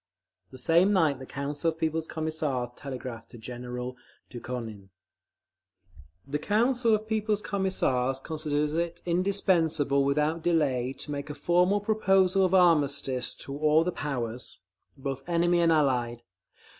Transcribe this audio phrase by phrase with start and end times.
[0.49, 3.95] The same night the Council of People's Commissars telegraphed to General
[4.31, 4.89] Dukhonin:…
[6.25, 12.43] The Council of People's Commissars considers it indispensable without delay to make a formal proposal
[12.43, 14.57] of armistice to all the powers,
[14.97, 16.23] both enemy and Allied.